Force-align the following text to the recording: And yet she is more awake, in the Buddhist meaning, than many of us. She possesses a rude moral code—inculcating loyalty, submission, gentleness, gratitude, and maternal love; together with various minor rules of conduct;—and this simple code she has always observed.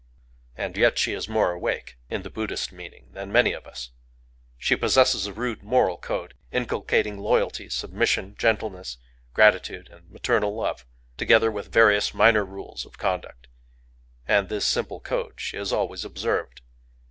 And 0.55 0.77
yet 0.77 0.97
she 0.97 1.13
is 1.13 1.29
more 1.29 1.51
awake, 1.51 1.95
in 2.09 2.23
the 2.23 2.31
Buddhist 2.31 2.71
meaning, 2.71 3.09
than 3.11 3.31
many 3.31 3.53
of 3.53 3.67
us. 3.67 3.91
She 4.57 4.75
possesses 4.75 5.27
a 5.27 5.31
rude 5.33 5.61
moral 5.61 5.99
code—inculcating 5.99 7.19
loyalty, 7.19 7.69
submission, 7.69 8.33
gentleness, 8.35 8.97
gratitude, 9.35 9.89
and 9.91 10.09
maternal 10.09 10.55
love; 10.55 10.87
together 11.17 11.51
with 11.51 11.71
various 11.71 12.15
minor 12.15 12.43
rules 12.43 12.83
of 12.83 12.97
conduct;—and 12.97 14.49
this 14.49 14.65
simple 14.65 15.01
code 15.01 15.33
she 15.37 15.55
has 15.57 15.71
always 15.71 16.03
observed. 16.03 16.61